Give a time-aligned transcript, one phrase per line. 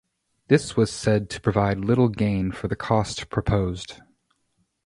[0.47, 4.01] This was said to provide little gain for the cost proposed.